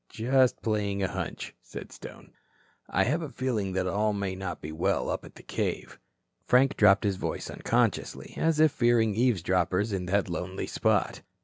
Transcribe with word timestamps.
"Just 0.09 0.63
playing 0.63 1.03
a 1.03 1.07
hunch," 1.07 1.53
said 1.61 1.91
Stone. 1.91 2.33
"I 2.89 3.03
have 3.03 3.19
the 3.19 3.29
feeling 3.29 3.73
that 3.73 3.85
all 3.85 4.13
may 4.13 4.33
not 4.33 4.59
be 4.59 4.71
well 4.71 5.11
up 5.11 5.23
at 5.23 5.35
the 5.35 5.43
cave." 5.43 5.99
Frank 6.43 6.75
dropped 6.75 7.03
his 7.03 7.17
voice 7.17 7.51
unconsciously, 7.51 8.33
as 8.35 8.59
if 8.59 8.71
fearing 8.71 9.13
eavesdroppers 9.13 9.93
in 9.93 10.07
that 10.07 10.27
lonely 10.27 10.65
spot. 10.65 11.21